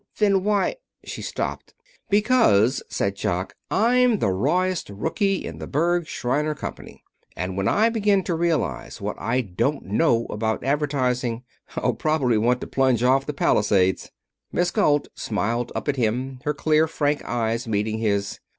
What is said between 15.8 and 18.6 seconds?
at him, her clear, frank eyes meeting his.